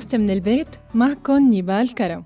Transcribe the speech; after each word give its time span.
بودكاست 0.00 0.14
من 0.14 0.30
البيت 0.30 0.68
معكم 0.94 1.50
نيبال 1.50 1.94
كرم. 1.94 2.24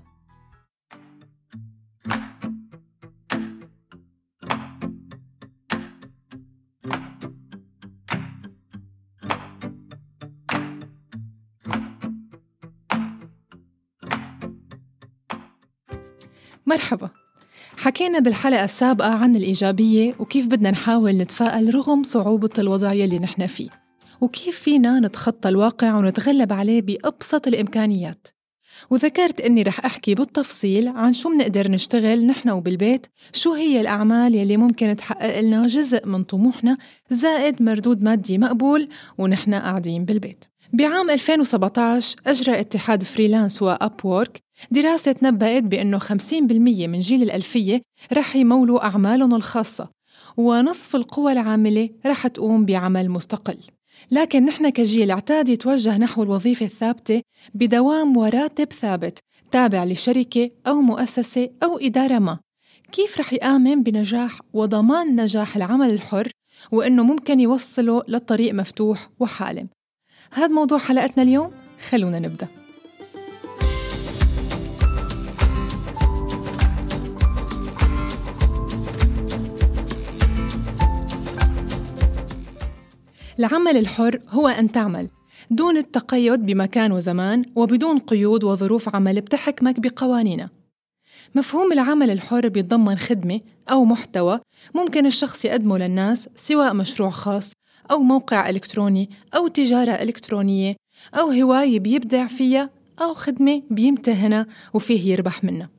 مرحبا. 16.65 17.09
حكينا 17.77 18.19
بالحلقة 18.19 18.63
السابقة 18.63 19.13
عن 19.13 19.35
الإيجابية 19.35 20.13
وكيف 20.19 20.47
بدنا 20.47 20.71
نحاول 20.71 21.17
نتفائل 21.17 21.75
رغم 21.75 22.03
صعوبة 22.03 22.49
الوضع 22.59 22.93
يلي 22.93 23.19
نحن 23.19 23.47
فيه. 23.47 23.84
وكيف 24.21 24.59
فينا 24.59 24.99
نتخطى 24.99 25.49
الواقع 25.49 25.95
ونتغلب 25.95 26.53
عليه 26.53 26.81
بأبسط 26.81 27.47
الإمكانيات؟ 27.47 28.27
وذكرت 28.89 29.41
إني 29.41 29.63
رح 29.63 29.85
أحكي 29.85 30.15
بالتفصيل 30.15 30.87
عن 30.87 31.13
شو 31.13 31.29
منقدر 31.29 31.71
نشتغل 31.71 32.25
نحن 32.25 32.49
وبالبيت 32.49 33.07
شو 33.33 33.53
هي 33.53 33.81
الأعمال 33.81 34.35
يلي 34.35 34.57
ممكن 34.57 34.95
تحقق 34.95 35.39
لنا 35.39 35.67
جزء 35.67 36.07
من 36.07 36.23
طموحنا 36.23 36.77
زائد 37.09 37.61
مردود 37.61 38.01
مادي 38.01 38.37
مقبول 38.37 38.89
ونحن 39.17 39.53
قاعدين 39.53 40.05
بالبيت. 40.05 40.45
بعام 40.73 41.09
2017 41.09 42.15
أجرى 42.27 42.59
اتحاد 42.59 43.03
Freelance 43.03 43.61
و 43.61 44.05
Upwork 44.05 44.41
دراسة 44.71 45.11
تنبأت 45.11 45.63
بأنه 45.63 45.99
50% 45.99 46.07
من 46.87 46.99
جيل 46.99 47.23
الألفية 47.23 47.81
رح 48.13 48.35
يمولوا 48.35 48.85
أعمالهم 48.85 49.35
الخاصة 49.35 49.89
ونصف 50.37 50.95
القوى 50.95 51.31
العاملة 51.31 51.89
رح 52.05 52.27
تقوم 52.27 52.65
بعمل 52.65 53.09
مستقل. 53.09 53.57
لكن 54.11 54.45
نحن 54.45 54.69
كجيل 54.69 55.11
اعتاد 55.11 55.49
يتوجه 55.49 55.97
نحو 55.97 56.23
الوظيفة 56.23 56.65
الثابتة 56.65 57.21
بدوام 57.53 58.17
وراتب 58.17 58.73
ثابت 58.73 59.19
تابع 59.51 59.83
لشركة 59.83 60.51
أو 60.67 60.81
مؤسسة 60.81 61.49
أو 61.63 61.77
إدارة 61.77 62.19
ما. 62.19 62.39
كيف 62.91 63.19
رح 63.19 63.33
يآمن 63.33 63.83
بنجاح 63.83 64.39
وضمان 64.53 65.21
نجاح 65.21 65.55
العمل 65.55 65.89
الحر 65.89 66.31
وإنه 66.71 67.03
ممكن 67.03 67.39
يوصله 67.39 68.03
للطريق 68.07 68.53
مفتوح 68.53 69.09
وحالم؟ 69.19 69.67
هذا 70.31 70.47
موضوع 70.47 70.77
حلقتنا 70.77 71.23
اليوم 71.23 71.51
خلونا 71.89 72.19
نبدأ. 72.19 72.47
العمل 83.39 83.77
الحر 83.77 84.19
هو 84.29 84.47
أن 84.47 84.71
تعمل. 84.71 85.09
دون 85.51 85.77
التقيد 85.77 86.45
بمكان 86.45 86.91
وزمان 86.91 87.43
وبدون 87.55 87.99
قيود 87.99 88.43
وظروف 88.43 88.95
عمل 88.95 89.21
بتحكمك 89.21 89.79
بقوانينها. 89.79 90.49
مفهوم 91.35 91.71
العمل 91.71 92.09
الحر 92.09 92.47
بيتضمن 92.47 92.97
خدمة 92.97 93.41
أو 93.71 93.85
محتوى 93.85 94.39
ممكن 94.75 95.05
الشخص 95.05 95.45
يقدمه 95.45 95.77
للناس 95.77 96.29
سواء 96.35 96.73
مشروع 96.73 97.09
خاص 97.09 97.51
أو 97.91 97.99
موقع 97.99 98.49
إلكتروني 98.49 99.09
أو 99.35 99.47
تجارة 99.47 99.91
إلكترونية 99.91 100.75
أو 101.13 101.31
هواية 101.31 101.79
بيبدع 101.79 102.27
فيها 102.27 102.69
أو 103.01 103.13
خدمة 103.13 103.61
بيمتهنها 103.69 104.47
وفيه 104.73 105.11
يربح 105.11 105.43
منها. 105.43 105.74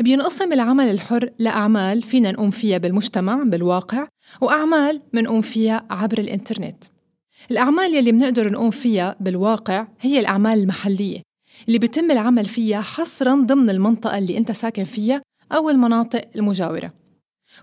بينقسم 0.00 0.52
العمل 0.52 0.90
الحر 0.90 1.30
لأعمال 1.38 2.02
فينا 2.02 2.32
نقوم 2.32 2.50
فيها 2.50 2.78
بالمجتمع 2.78 3.42
بالواقع 3.42 4.08
وأعمال 4.40 5.02
منقوم 5.12 5.42
فيها 5.42 5.86
عبر 5.90 6.18
الإنترنت. 6.18 6.84
الأعمال 7.50 7.94
يلي 7.94 8.12
بنقدر 8.12 8.50
نقوم 8.50 8.70
فيها 8.70 9.16
بالواقع 9.20 9.86
هي 10.00 10.20
الأعمال 10.20 10.58
المحلية 10.58 11.22
اللي 11.68 11.78
بيتم 11.78 12.10
العمل 12.10 12.46
فيها 12.46 12.80
حصراً 12.80 13.34
ضمن 13.34 13.70
المنطقة 13.70 14.18
اللي 14.18 14.38
أنت 14.38 14.52
ساكن 14.52 14.84
فيها 14.84 15.22
أو 15.52 15.70
المناطق 15.70 16.28
المجاورة. 16.36 16.92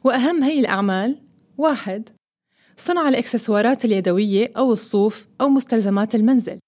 وأهم 0.04 0.44
هي 0.44 0.60
الأعمال 0.60 1.18
واحد 1.58 2.10
صنع 2.78 3.10
الإكسسوارات 3.10 3.86
اليدوية 3.86 4.52
أو 4.58 4.74
الصوف 4.74 5.28
أو 5.42 5.50
مستلزمات 5.50 6.16
المنزل. 6.16 6.60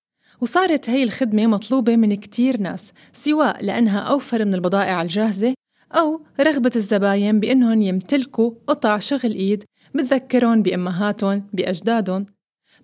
وصارت 0.41 0.89
هي 0.89 1.03
الخدمة 1.03 1.47
مطلوبة 1.47 1.95
من 1.95 2.15
كتير 2.15 2.59
ناس 2.59 2.93
سواء 3.13 3.65
لأنها 3.65 3.99
أوفر 3.99 4.45
من 4.45 4.53
البضائع 4.53 5.01
الجاهزة 5.01 5.53
أو 5.91 6.21
رغبة 6.39 6.71
الزباين 6.75 7.39
بأنهم 7.39 7.81
يمتلكوا 7.81 8.51
قطع 8.67 8.99
شغل 8.99 9.31
إيد 9.31 9.63
بتذكرهم 9.95 10.61
بأمهاتهم 10.61 11.47
بأجدادهم. 11.53 12.25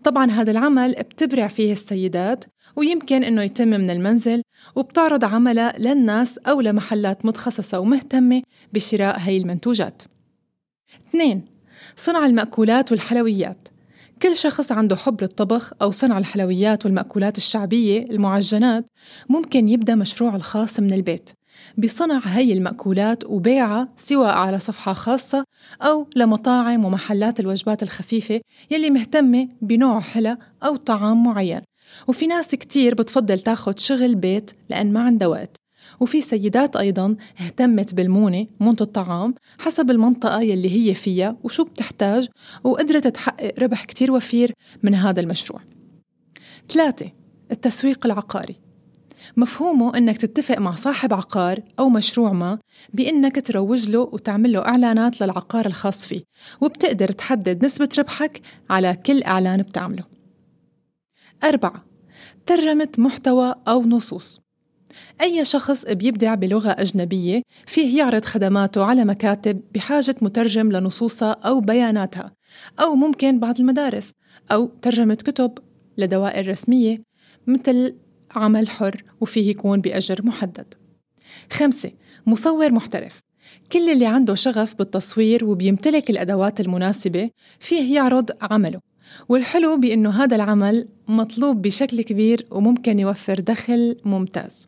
طبعا 0.03 0.31
هذا 0.31 0.51
العمل 0.51 0.93
بتبرع 0.93 1.47
فيه 1.47 1.71
السيدات 1.71 2.45
ويمكن 2.75 3.23
أنه 3.23 3.43
يتم 3.43 3.67
من 3.67 3.89
المنزل 3.89 4.41
وبتعرض 4.75 5.25
عملها 5.25 5.73
للناس 5.79 6.37
أو 6.37 6.61
لمحلات 6.61 7.25
متخصصة 7.25 7.79
ومهتمة 7.79 8.41
بشراء 8.73 9.19
هي 9.19 9.37
المنتوجات. 9.37 10.01
2. 11.09 11.41
صنع 11.95 12.25
المأكولات 12.25 12.91
والحلويات. 12.91 13.67
كل 14.21 14.35
شخص 14.35 14.71
عنده 14.71 14.95
حب 14.95 15.21
للطبخ 15.21 15.73
أو 15.81 15.91
صنع 15.91 16.17
الحلويات 16.17 16.85
والمأكولات 16.85 17.37
الشعبية 17.37 17.99
المعجنات 17.99 18.85
ممكن 19.29 19.67
يبدأ 19.67 19.95
مشروع 19.95 20.35
الخاص 20.35 20.79
من 20.79 20.93
البيت. 20.93 21.36
بصنع 21.77 22.19
هي 22.25 22.53
المأكولات 22.53 23.23
وبيعها 23.25 23.89
سواء 23.97 24.37
على 24.37 24.59
صفحة 24.59 24.93
خاصة 24.93 25.43
أو 25.81 26.09
لمطاعم 26.15 26.85
ومحلات 26.85 27.39
الوجبات 27.39 27.83
الخفيفة 27.83 28.41
يلي 28.71 28.89
مهتمة 28.89 29.49
بنوع 29.61 29.99
حلا 29.99 30.37
أو 30.63 30.75
طعام 30.75 31.23
معين. 31.23 31.61
وفي 32.07 32.27
ناس 32.27 32.47
كتير 32.47 32.95
بتفضل 32.95 33.39
تاخد 33.39 33.79
شغل 33.79 34.15
بيت 34.15 34.51
لأن 34.69 34.93
ما 34.93 35.01
عندها 35.01 35.27
وقت. 35.27 35.57
وفي 35.99 36.21
سيدات 36.21 36.75
أيضا 36.75 37.15
اهتمت 37.41 37.93
بالمونة 37.93 38.47
مونة 38.59 38.77
الطعام 38.81 39.35
حسب 39.59 39.91
المنطقة 39.91 40.41
يلي 40.41 40.71
هي 40.71 40.95
فيها 40.95 41.37
وشو 41.43 41.63
بتحتاج 41.63 42.27
وقدرت 42.63 43.07
تحقق 43.07 43.53
ربح 43.59 43.83
كتير 43.85 44.11
وفير 44.11 44.53
من 44.83 44.95
هذا 44.95 45.19
المشروع. 45.19 45.61
ثلاثة 46.69 47.11
التسويق 47.51 48.05
العقاري. 48.05 48.66
مفهومه 49.37 49.97
إنك 49.97 50.17
تتفق 50.17 50.57
مع 50.57 50.75
صاحب 50.75 51.13
عقار 51.13 51.61
أو 51.79 51.89
مشروع 51.89 52.31
ما 52.31 52.59
بإنك 52.93 53.47
تروج 53.47 53.89
له 53.89 53.99
وتعمل 53.99 54.51
له 54.51 54.65
إعلانات 54.65 55.21
للعقار 55.21 55.65
الخاص 55.65 56.05
فيه 56.05 56.23
وبتقدر 56.61 57.07
تحدد 57.07 57.65
نسبة 57.65 57.89
ربحك 57.97 58.41
على 58.69 58.95
كل 58.95 59.23
إعلان 59.23 59.61
بتعمله. 59.61 60.03
أربعة 61.43 61.85
ترجمة 62.45 62.89
محتوى 62.97 63.55
أو 63.67 63.81
نصوص. 63.81 64.39
أي 65.21 65.45
شخص 65.45 65.85
بيبدع 65.85 66.35
بلغة 66.35 66.69
أجنبية 66.69 67.41
فيه 67.65 67.97
يعرض 67.97 68.25
خدماته 68.25 68.83
على 68.83 69.05
مكاتب 69.05 69.61
بحاجة 69.75 70.15
مترجم 70.21 70.71
لنصوصها 70.71 71.31
أو 71.31 71.59
بياناتها 71.59 72.31
أو 72.79 72.95
ممكن 72.95 73.39
بعض 73.39 73.59
المدارس 73.59 74.11
أو 74.51 74.71
ترجمة 74.81 75.15
كتب 75.15 75.51
لدوائر 75.97 76.51
رسمية 76.51 77.03
مثل 77.47 77.95
عمل 78.35 78.69
حر 78.69 79.03
وفيه 79.21 79.49
يكون 79.49 79.81
بأجر 79.81 80.25
محدد. 80.25 80.73
خمسة 81.51 81.91
مصور 82.25 82.71
محترف. 82.71 83.19
كل 83.71 83.89
اللي 83.89 84.05
عنده 84.05 84.35
شغف 84.35 84.75
بالتصوير 84.75 85.45
وبيمتلك 85.45 86.09
الأدوات 86.09 86.59
المناسبة 86.59 87.29
فيه 87.59 87.95
يعرض 87.95 88.29
عمله. 88.41 88.79
والحلو 89.29 89.77
بأنه 89.77 90.23
هذا 90.23 90.35
العمل 90.35 90.87
مطلوب 91.07 91.61
بشكل 91.61 92.01
كبير 92.01 92.47
وممكن 92.51 92.99
يوفر 92.99 93.39
دخل 93.39 93.97
ممتاز. 94.05 94.67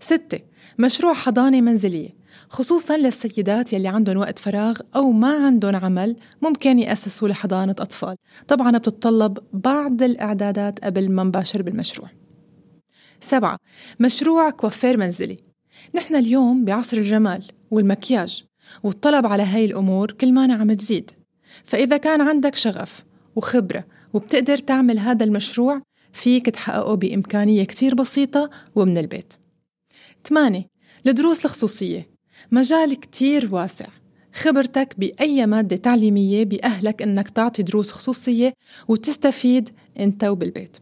ستة 0.00 0.38
مشروع 0.78 1.14
حضانة 1.14 1.60
منزلية 1.60 2.20
خصوصا 2.48 2.96
للسيدات 2.96 3.72
يلي 3.72 3.88
عندهم 3.88 4.16
وقت 4.16 4.38
فراغ 4.38 4.80
أو 4.96 5.12
ما 5.12 5.46
عندهم 5.46 5.76
عمل 5.76 6.16
ممكن 6.42 6.78
يأسسوا 6.78 7.28
لحضانة 7.28 7.74
أطفال. 7.78 8.16
طبعا 8.48 8.78
بتتطلب 8.78 9.38
بعض 9.52 10.02
الإعدادات 10.02 10.84
قبل 10.84 11.12
ما 11.12 11.24
نباشر 11.24 11.62
بالمشروع. 11.62 12.08
سبعة 13.20 13.56
مشروع 14.00 14.50
كوافير 14.50 14.96
منزلي. 14.96 15.36
نحن 15.94 16.14
اليوم 16.14 16.64
بعصر 16.64 16.96
الجمال 16.96 17.44
والمكياج 17.70 18.44
والطلب 18.82 19.26
على 19.26 19.42
هاي 19.42 19.64
الأمور 19.64 20.10
كل 20.10 20.32
ما 20.32 20.54
عم 20.54 20.72
تزيد. 20.72 21.10
فإذا 21.64 21.96
كان 21.96 22.20
عندك 22.20 22.54
شغف 22.54 23.04
وخبرة 23.36 23.84
وبتقدر 24.12 24.58
تعمل 24.58 24.98
هذا 24.98 25.24
المشروع 25.24 25.82
فيك 26.12 26.46
تحققه 26.46 26.94
بإمكانية 26.94 27.64
كتير 27.64 27.94
بسيطة 27.94 28.50
ومن 28.74 28.98
البيت. 28.98 29.39
8 30.24 30.64
الدروس 31.06 31.44
الخصوصية. 31.44 32.10
مجال 32.52 33.00
كتير 33.00 33.48
واسع. 33.52 33.86
خبرتك 34.34 34.94
بأي 34.98 35.46
مادة 35.46 35.76
تعليمية 35.76 36.44
بأهلك 36.44 37.02
إنك 37.02 37.28
تعطي 37.28 37.62
دروس 37.62 37.92
خصوصية 37.92 38.52
وتستفيد 38.88 39.70
أنت 39.98 40.24
وبالبيت. 40.24 40.76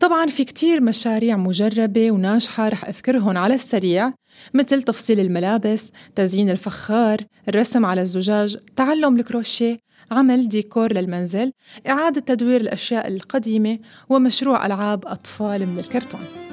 طبعا 0.00 0.26
في 0.26 0.44
كتير 0.44 0.80
مشاريع 0.80 1.36
مجربة 1.36 2.10
وناجحة 2.10 2.68
رح 2.68 2.84
أذكرهم 2.84 3.38
على 3.38 3.54
السريع 3.54 4.12
مثل 4.54 4.82
تفصيل 4.82 5.20
الملابس، 5.20 5.92
تزيين 6.14 6.50
الفخار، 6.50 7.18
الرسم 7.48 7.86
على 7.86 8.02
الزجاج، 8.02 8.56
تعلم 8.76 9.16
الكروشيه، 9.16 9.78
عمل 10.10 10.48
ديكور 10.48 10.92
للمنزل، 10.92 11.52
إعادة 11.88 12.20
تدوير 12.20 12.60
الأشياء 12.60 13.08
القديمة 13.08 13.78
ومشروع 14.08 14.66
ألعاب 14.66 15.06
أطفال 15.06 15.66
من 15.66 15.78
الكرتون. 15.78 16.49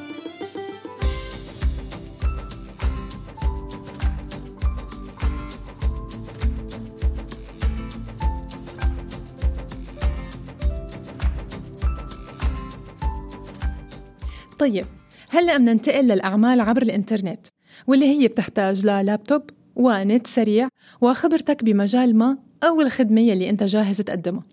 طيب 14.60 14.86
هلأ 15.30 15.58
مننتقل 15.58 16.08
للأعمال 16.08 16.62
عبر 16.62 16.82
الإنترنت 16.82 17.48
واللي 17.88 18.06
هي 18.06 18.28
بتحتاج 18.28 18.86
للابتوب 18.86 19.50
ونت 19.76 20.28
سريع 20.28 20.70
وخبرتك 21.02 21.64
بمجال 21.64 22.16
ما 22.16 22.38
أو 22.64 22.82
الخدمة 22.82 23.22
يلي 23.22 23.50
أنت 23.50 23.64
جاهز 23.64 24.02
تقدمها؟ 24.02 24.44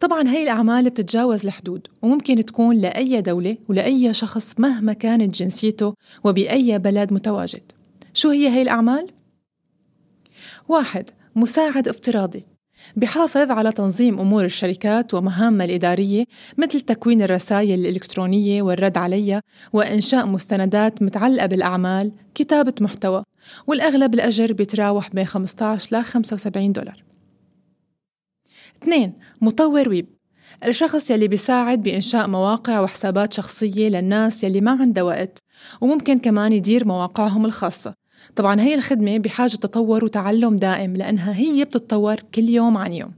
طبعا 0.00 0.28
هي 0.28 0.42
الأعمال 0.42 0.90
بتتجاوز 0.90 1.46
الحدود 1.46 1.86
وممكن 2.02 2.44
تكون 2.44 2.76
لأي 2.76 3.20
دولة 3.20 3.56
ولأي 3.68 4.12
شخص 4.12 4.54
مهما 4.58 4.92
كانت 4.92 5.34
جنسيته 5.34 5.94
وبأي 6.24 6.78
بلد 6.78 7.12
متواجد. 7.12 7.72
شو 8.14 8.30
هي 8.30 8.48
هي 8.48 8.62
الأعمال؟ 8.62 9.06
واحد 10.68 11.10
مساعد 11.36 11.88
افتراضي. 11.88 12.44
بحافظ 12.96 13.50
على 13.50 13.72
تنظيم 13.72 14.20
أمور 14.20 14.44
الشركات 14.44 15.14
ومهامها 15.14 15.66
الإدارية 15.66 16.24
مثل 16.58 16.80
تكوين 16.80 17.22
الرسائل 17.22 17.80
الإلكترونية 17.80 18.62
والرد 18.62 18.98
عليها 18.98 19.42
وإنشاء 19.72 20.26
مستندات 20.26 21.02
متعلقة 21.02 21.46
بالأعمال 21.46 22.12
كتابة 22.34 22.74
محتوى 22.80 23.24
والأغلب 23.66 24.14
الأجر 24.14 24.52
بيتراوح 24.52 25.10
بين 25.10 25.24
15 25.24 25.98
ل 25.98 26.04
75 26.04 26.72
دولار. 26.72 27.04
اثنين 28.82 29.12
مطور 29.40 29.88
ويب. 29.88 30.06
الشخص 30.66 31.10
يلي 31.10 31.28
بيساعد 31.28 31.82
بإنشاء 31.82 32.28
مواقع 32.28 32.80
وحسابات 32.80 33.32
شخصية 33.32 33.88
للناس 33.88 34.44
يلي 34.44 34.60
ما 34.60 34.70
عندها 34.80 35.02
وقت 35.02 35.38
وممكن 35.80 36.18
كمان 36.18 36.52
يدير 36.52 36.86
مواقعهم 36.86 37.44
الخاصة. 37.44 37.99
طبعا 38.36 38.60
هي 38.60 38.74
الخدمة 38.74 39.18
بحاجة 39.18 39.56
تطور 39.56 40.04
وتعلم 40.04 40.56
دائم 40.56 40.96
لأنها 40.96 41.34
هي 41.36 41.64
بتتطور 41.64 42.16
كل 42.34 42.48
يوم 42.48 42.76
عن 42.76 42.92
يوم. 42.92 43.12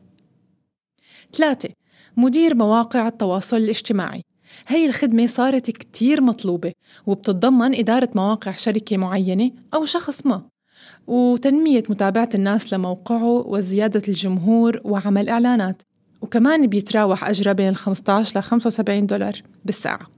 ثلاثة 1.32 1.68
مدير 2.16 2.54
مواقع 2.54 3.08
التواصل 3.08 3.56
الاجتماعي. 3.56 4.22
هي 4.66 4.86
الخدمة 4.86 5.26
صارت 5.26 5.70
كتير 5.70 6.22
مطلوبة 6.22 6.72
وبتتضمن 7.06 7.74
إدارة 7.74 8.08
مواقع 8.14 8.52
شركة 8.52 8.96
معينة 8.96 9.50
أو 9.74 9.84
شخص 9.84 10.26
ما 10.26 10.42
وتنمية 11.06 11.82
متابعة 11.88 12.28
الناس 12.34 12.74
لموقعه 12.74 13.24
وزيادة 13.46 14.02
الجمهور 14.08 14.80
وعمل 14.84 15.28
إعلانات 15.28 15.82
وكمان 16.22 16.66
بيتراوح 16.66 17.24
أجره 17.24 17.52
بين 17.52 17.74
15 17.74 18.40
ل 18.40 18.42
75 18.42 19.06
دولار 19.06 19.42
بالساعة. 19.64 20.10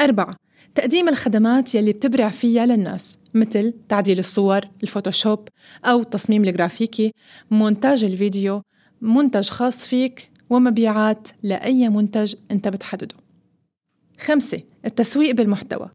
أربعة 0.00 0.36
تقديم 0.78 1.08
الخدمات 1.08 1.74
يلي 1.74 1.92
بتبرع 1.92 2.28
فيها 2.28 2.66
للناس 2.66 3.18
مثل 3.34 3.74
تعديل 3.88 4.18
الصور، 4.18 4.60
ال 4.82 4.89
Photoshop 4.89 5.48
أو 5.84 6.00
التصميم 6.00 6.44
الجرافيكي، 6.44 7.12
مونتاج 7.50 8.04
الفيديو، 8.04 8.62
منتج 9.00 9.48
خاص 9.48 9.86
فيك 9.86 10.30
ومبيعات 10.50 11.28
لأي 11.42 11.88
منتج 11.88 12.34
أنت 12.50 12.68
بتحدده. 12.68 13.14
خمسة 14.20 14.60
التسويق 14.84 15.34
بالمحتوى. 15.34 15.90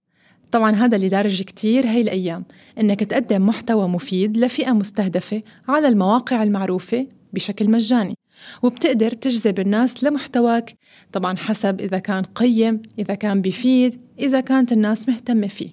طبعا 0.51 0.71
هذا 0.71 0.95
اللي 0.95 1.09
دارج 1.09 1.41
كتير 1.41 1.85
هي 1.85 2.01
الأيام 2.01 2.45
إنك 2.79 3.03
تقدم 3.03 3.45
محتوى 3.45 3.87
مفيد 3.87 4.37
لفئة 4.37 4.71
مستهدفة 4.71 5.41
على 5.67 5.87
المواقع 5.87 6.43
المعروفة 6.43 7.07
بشكل 7.33 7.69
مجاني. 7.69 8.15
وبتقدر 8.63 9.11
تجذب 9.11 9.59
الناس 9.59 10.03
لمحتواك 10.03 10.75
طبعا 11.11 11.37
حسب 11.37 11.81
إذا 11.81 11.99
كان 11.99 12.23
قيم 12.23 12.81
إذا 12.99 13.13
كان 13.13 13.41
بيفيد 13.41 14.01
إذا 14.19 14.41
كانت 14.41 14.71
الناس 14.71 15.09
مهتمة 15.09 15.47
فيه. 15.47 15.69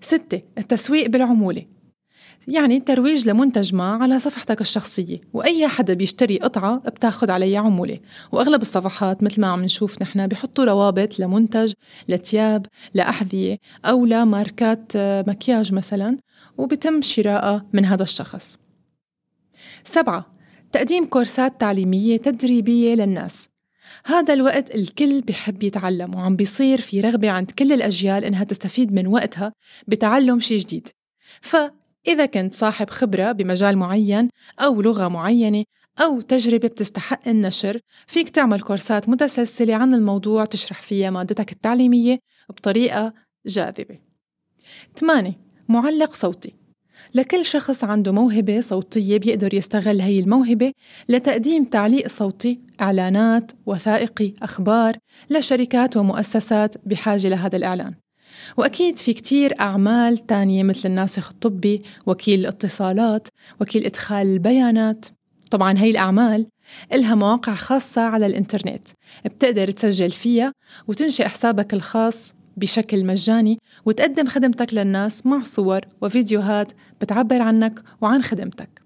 ستة 0.00 0.42
التسويق 0.58 1.06
بالعمولة. 1.06 1.66
يعني 2.48 2.80
ترويج 2.80 3.28
لمنتج 3.28 3.74
ما 3.74 3.94
على 3.94 4.18
صفحتك 4.18 4.60
الشخصية 4.60 5.20
وأي 5.32 5.68
حدا 5.68 5.94
بيشتري 5.94 6.38
قطعة 6.38 6.78
بتاخد 6.78 7.30
عليها 7.30 7.60
عمولة. 7.60 7.98
وأغلب 8.32 8.62
الصفحات 8.62 9.22
مثل 9.22 9.40
ما 9.40 9.46
عم 9.46 9.64
نشوف 9.64 10.02
نحن 10.02 10.26
بيحطوا 10.26 10.64
روابط 10.64 11.18
لمنتج 11.18 11.72
لتياب 12.08 12.66
لأحذية 12.94 13.58
أو 13.84 14.06
لماركات 14.06 14.92
آه، 14.96 15.24
مكياج 15.28 15.72
مثلا 15.72 16.16
وبتم 16.58 17.02
شراءها 17.02 17.66
من 17.72 17.84
هذا 17.84 18.02
الشخص. 18.02 18.58
سبعة 19.84 20.32
تقديم 20.72 21.04
كورسات 21.04 21.60
تعليمية 21.60 22.16
تدريبية 22.16 22.94
للناس. 22.94 23.48
هذا 24.04 24.34
الوقت 24.34 24.74
الكل 24.74 25.20
بحب 25.20 25.62
يتعلم 25.62 26.14
وعم 26.14 26.36
بيصير 26.36 26.80
في 26.80 27.00
رغبة 27.00 27.30
عند 27.30 27.50
كل 27.50 27.72
الأجيال 27.72 28.24
إنها 28.24 28.44
تستفيد 28.44 28.92
من 28.92 29.06
وقتها 29.06 29.52
بتعلم 29.88 30.40
شيء 30.40 30.58
جديد. 30.58 30.88
فإذا 31.40 32.26
كنت 32.26 32.54
صاحب 32.54 32.90
خبرة 32.90 33.32
بمجال 33.32 33.76
معين 33.76 34.28
أو 34.60 34.82
لغة 34.82 35.08
معينة 35.08 35.64
أو 36.00 36.20
تجربة 36.20 36.68
بتستحق 36.68 37.28
النشر 37.28 37.80
فيك 38.06 38.28
تعمل 38.28 38.60
كورسات 38.60 39.08
متسلسلة 39.08 39.74
عن 39.74 39.94
الموضوع 39.94 40.44
تشرح 40.44 40.82
فيها 40.82 41.10
مادتك 41.10 41.52
التعليمية 41.52 42.18
بطريقة 42.48 43.12
جاذبة. 43.46 43.98
8. 44.96 45.32
معلق 45.68 46.10
صوتي. 46.10 46.61
لكل 47.14 47.44
شخص 47.44 47.84
عنده 47.84 48.12
موهبة 48.12 48.60
صوتية 48.60 49.18
بيقدر 49.18 49.54
يستغل 49.54 50.00
هي 50.00 50.20
الموهبة 50.20 50.72
لتقديم 51.08 51.64
تعليق 51.64 52.08
صوتي 52.08 52.60
إعلانات 52.80 53.52
وثائقي 53.66 54.32
أخبار 54.42 54.96
لشركات 55.30 55.96
ومؤسسات 55.96 56.74
بحاجة 56.86 57.28
لهذا 57.28 57.56
الإعلان. 57.56 57.94
وأكيد 58.56 58.98
في 58.98 59.12
كتير 59.12 59.60
أعمال 59.60 60.26
تانية 60.26 60.62
مثل 60.62 60.88
الناسخ 60.88 61.28
الطبي 61.28 61.82
وكيل 62.06 62.40
الاتصالات 62.40 63.28
وكيل 63.60 63.84
إدخال 63.84 64.26
البيانات. 64.26 65.06
طبعا 65.50 65.78
هي 65.78 65.90
الأعمال 65.90 66.46
إلها 66.92 67.14
مواقع 67.14 67.54
خاصة 67.54 68.00
على 68.00 68.26
الإنترنت 68.26 68.88
بتقدر 69.24 69.70
تسجل 69.70 70.10
فيها 70.10 70.52
وتنشئ 70.88 71.28
حسابك 71.28 71.74
الخاص 71.74 72.34
بشكل 72.56 73.04
مجاني 73.04 73.58
وتقدم 73.84 74.26
خدمتك 74.26 74.74
للناس 74.74 75.26
مع 75.26 75.42
صور 75.42 75.80
وفيديوهات 76.00 76.72
بتعبر 77.00 77.42
عنك 77.42 77.82
وعن 78.00 78.22
خدمتك. 78.22 78.82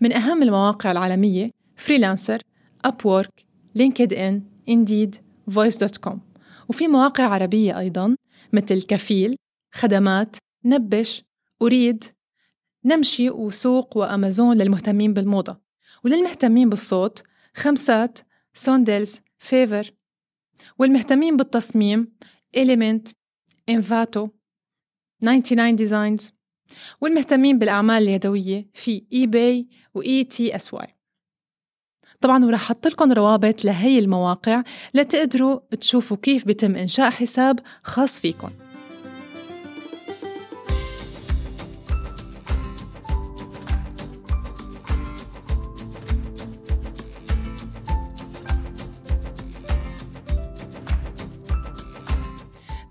من 0.00 0.12
أهم 0.12 0.42
المواقع 0.42 0.90
العالمية 0.90 1.50
Freelancer، 1.76 2.42
Upwork، 2.84 3.44
LinkedIn، 3.74 4.42
Indeed، 4.68 5.16
Voice 5.50 5.76
dot 5.76 5.96
com 5.96 6.20
وفي 6.68 6.88
مواقع 6.88 7.24
عربية 7.24 7.78
أيضا 7.78 8.16
مثل 8.52 8.82
كفيل، 8.82 9.36
خدمات، 9.72 10.36
نبش، 10.64 11.22
أريد، 11.62 12.04
نمشي 12.84 13.30
وسوق 13.30 13.96
وأمازون 13.96 14.56
للمهتمين 14.56 15.12
بالموضة. 15.12 15.60
وللمهتمين 16.04 16.68
بالصوت 16.68 17.22
خمسات، 17.54 18.18
سوندلز، 18.54 19.20
فيفر 19.38 19.92
والمهتمين 20.78 21.36
بالتصميم 21.36 22.12
إليمنت 22.56 23.08
إنفاتو 23.68 24.28
99 25.20 25.76
ديزاينز 25.76 26.32
والمهتمين 27.00 27.58
بالأعمال 27.58 28.02
اليدوية 28.02 28.70
في 28.74 29.04
إي 29.12 29.26
باي 29.26 29.68
وإي 29.94 30.24
تي 30.24 30.56
اس 30.56 30.74
واي 30.74 30.96
طبعا 32.20 32.44
ورح 32.44 32.60
حط 32.60 32.86
لكم 32.86 33.12
روابط 33.12 33.64
لهي 33.64 33.98
المواقع 33.98 34.62
لتقدروا 34.94 35.60
تشوفوا 35.80 36.16
كيف 36.16 36.46
بيتم 36.46 36.76
إنشاء 36.76 37.10
حساب 37.10 37.60
خاص 37.82 38.20
فيكم. 38.20 38.50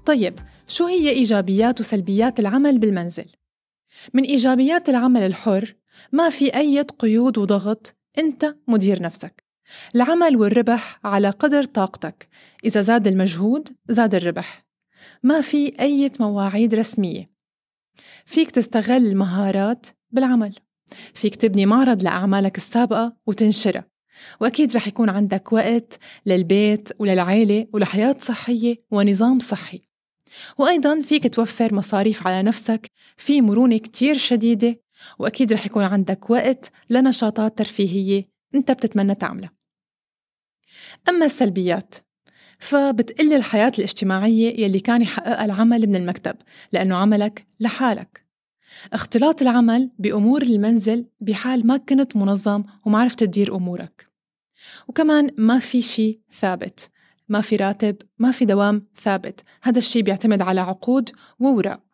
طيب 0.06 0.40
شو 0.68 0.86
هي 0.86 1.10
إيجابيات 1.10 1.80
وسلبيات 1.80 2.40
العمل 2.40 2.80
بالمنزل؟ 2.80 3.26
من 4.14 4.24
إيجابيات 4.24 4.90
العمل 4.90 5.22
الحر 5.22 5.76
ما 6.12 6.30
في 6.30 6.56
أي 6.56 6.82
قيود 6.82 7.38
وضغط 7.38 7.96
أنت 8.18 8.56
مدير 8.68 9.02
نفسك. 9.02 9.44
العمل 9.96 10.36
والربح 10.38 11.00
على 11.04 11.30
قدر 11.30 11.64
طاقتك 11.64 12.30
إذا 12.66 12.82
زاد 12.82 13.08
المجهود 13.08 13.70
زاد 13.90 14.16
الربح. 14.16 14.66
ما 15.24 15.42
في 15.42 15.80
أي 15.80 16.12
مواعيد 16.20 16.76
رسمية. 16.76 17.30
فيك 18.26 18.52
تستغل 18.52 19.06
المهارات 19.06 19.88
بالعمل. 20.12 20.56
فيك 21.14 21.36
تبني 21.36 21.66
معرض 21.66 22.04
لأعمالك 22.04 22.58
السابقة 22.58 23.18
وتنشرها 23.28 23.86
وأكيد 24.42 24.76
رح 24.76 24.88
يكون 24.88 25.10
عندك 25.10 25.54
وقت 25.54 26.00
للبيت 26.26 26.90
وللعيلة 27.00 27.68
ولحياة 27.74 28.16
صحية 28.20 28.76
ونظام 28.92 29.40
صحي. 29.40 29.95
وأيضا 30.58 31.02
فيك 31.02 31.34
توفر 31.34 31.74
مصاريف 31.74 32.28
على 32.28 32.44
نفسك 32.44 32.92
في 33.18 33.42
مرونة 33.42 33.78
كتير 33.78 34.18
شديدة 34.18 34.80
وأكيد 35.20 35.54
رح 35.54 35.66
يكون 35.66 35.84
عندك 35.84 36.30
وقت 36.30 36.72
لنشاطات 36.90 37.58
ترفيهية 37.58 38.30
أنت 38.56 38.72
بتتمنى 38.72 39.16
تعملها. 39.16 39.52
أما 41.10 41.26
السلبيات 41.26 41.96
فبتقل 42.60 43.34
الحياة 43.34 43.72
الاجتماعية 43.80 44.64
يلي 44.64 44.80
كان 44.80 45.02
يحققها 45.02 45.46
العمل 45.46 45.88
من 45.88 45.96
المكتب 45.96 46.36
لأنه 46.72 46.96
عملك 46.96 47.46
لحالك. 47.60 48.26
اختلاط 48.94 49.42
العمل 49.42 49.92
بأمور 50.00 50.42
المنزل 50.42 51.06
بحال 51.20 51.68
ما 51.68 51.78
كنت 51.78 52.16
منظم 52.16 52.64
وما 52.86 53.00
عرفت 53.00 53.20
تدير 53.20 53.56
أمورك. 53.56 54.08
وكمان 54.88 55.32
ما 55.38 55.60
في 55.60 55.82
شيء 55.82 56.20
ثابت. 56.32 56.90
ما 57.30 57.42
في 57.42 57.56
راتب 57.56 57.96
ما 58.20 58.32
في 58.32 58.46
دوام 58.46 58.88
ثابت. 59.02 59.42
هذا 59.64 59.78
الشيء 59.78 60.02
بيعتمد 60.02 60.42
على 60.42 60.62
عقود 60.62 61.10
ووراق 61.40 61.86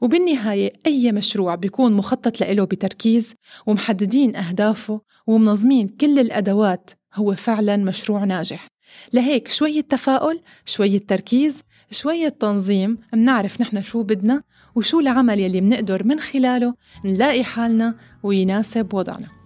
وبالنهاية 0.00 0.72
أي 0.86 1.12
مشروع 1.12 1.54
بيكون 1.54 1.92
مخطط 1.92 2.40
له 2.40 2.64
بتركيز 2.64 3.34
ومحددين 3.66 4.36
أهدافه 4.36 5.00
ومنظمين 5.26 5.88
كل 5.88 6.18
الأدوات 6.18 6.90
هو 7.14 7.34
فعلا 7.34 7.76
مشروع 7.76 8.24
ناجح. 8.24 8.66
لهيك 9.12 9.48
شوية 9.48 9.80
تفاؤل 9.80 10.40
شوية 10.64 10.98
تركيز 10.98 11.62
شوية 11.90 12.28
تنظيم 12.28 12.98
منعرف 13.12 13.60
نحن 13.60 13.82
شو 13.82 14.02
بدنا 14.02 14.42
وشو 14.74 15.00
العمل 15.00 15.40
يلي 15.40 15.60
منقدر 15.60 16.04
من 16.04 16.20
خلاله 16.20 16.74
نلاقي 17.04 17.44
حالنا 17.44 17.94
ويناسب 18.22 18.94
وضعنا. 18.94 19.41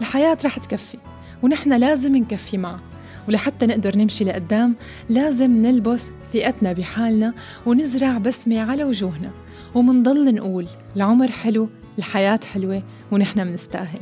الحياة 0.00 0.38
رح 0.44 0.58
تكفي 0.58 0.98
ونحن 1.42 1.72
لازم 1.72 2.16
نكفي 2.16 2.58
معها 2.58 2.80
ولحتى 3.28 3.66
نقدر 3.66 3.98
نمشي 3.98 4.24
لقدام 4.24 4.76
لازم 5.08 5.50
نلبس 5.50 6.10
ثقتنا 6.32 6.72
بحالنا 6.72 7.34
ونزرع 7.66 8.18
بسمة 8.18 8.60
على 8.60 8.84
وجوهنا 8.84 9.30
ومنضل 9.74 10.34
نقول 10.34 10.66
العمر 10.96 11.30
حلو 11.30 11.68
الحياة 11.98 12.40
حلوة 12.52 12.82
ونحن 13.12 13.46
منستأهل. 13.46 14.00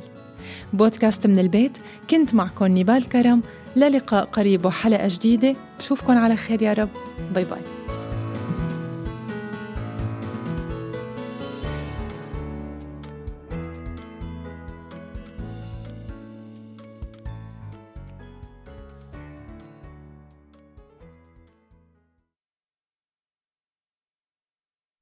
بودكاست 0.72 1.26
من 1.26 1.38
البيت 1.38 1.78
كنت 2.10 2.34
معكم 2.34 2.66
نيبال 2.66 3.08
كرم. 3.08 3.42
للقاء 3.76 4.24
قريب 4.24 4.66
وحلقة 4.66 5.08
جديدة. 5.10 5.56
بشوفكن 5.78 6.16
على 6.16 6.36
خير 6.36 6.62
يا 6.62 6.72
رب. 6.72 6.88
bye 7.34 7.44
bye. 7.44 7.77